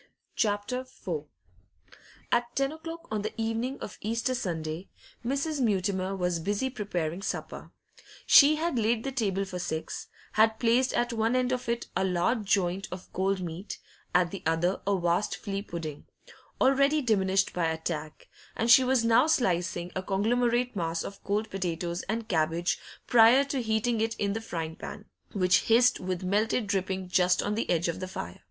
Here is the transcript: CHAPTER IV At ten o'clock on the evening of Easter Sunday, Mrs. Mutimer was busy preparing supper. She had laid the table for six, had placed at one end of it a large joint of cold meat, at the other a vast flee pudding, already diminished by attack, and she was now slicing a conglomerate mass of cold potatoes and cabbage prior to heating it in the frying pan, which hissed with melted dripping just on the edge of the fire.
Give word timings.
CHAPTER 0.35 0.79
IV 0.79 1.25
At 2.31 2.55
ten 2.55 2.71
o'clock 2.71 3.07
on 3.11 3.21
the 3.21 3.39
evening 3.39 3.77
of 3.81 3.99
Easter 4.01 4.33
Sunday, 4.33 4.89
Mrs. 5.23 5.61
Mutimer 5.61 6.15
was 6.15 6.39
busy 6.39 6.71
preparing 6.71 7.21
supper. 7.21 7.69
She 8.25 8.55
had 8.55 8.79
laid 8.79 9.03
the 9.03 9.11
table 9.11 9.45
for 9.45 9.59
six, 9.59 10.07
had 10.31 10.57
placed 10.57 10.91
at 10.95 11.13
one 11.13 11.35
end 11.35 11.51
of 11.51 11.69
it 11.69 11.85
a 11.95 12.03
large 12.03 12.45
joint 12.45 12.87
of 12.91 13.13
cold 13.13 13.41
meat, 13.41 13.77
at 14.15 14.31
the 14.31 14.41
other 14.43 14.81
a 14.87 14.97
vast 14.99 15.35
flee 15.37 15.61
pudding, 15.61 16.07
already 16.59 17.03
diminished 17.03 17.53
by 17.53 17.65
attack, 17.67 18.27
and 18.55 18.71
she 18.71 18.83
was 18.83 19.05
now 19.05 19.27
slicing 19.27 19.91
a 19.95 20.01
conglomerate 20.01 20.75
mass 20.75 21.03
of 21.03 21.23
cold 21.23 21.47
potatoes 21.51 22.01
and 22.09 22.27
cabbage 22.27 22.79
prior 23.05 23.43
to 23.43 23.61
heating 23.61 24.01
it 24.01 24.15
in 24.15 24.33
the 24.33 24.41
frying 24.41 24.75
pan, 24.75 25.05
which 25.33 25.65
hissed 25.65 25.99
with 25.99 26.23
melted 26.23 26.65
dripping 26.65 27.07
just 27.07 27.43
on 27.43 27.53
the 27.53 27.69
edge 27.69 27.87
of 27.87 27.99
the 27.99 28.07
fire. 28.07 28.39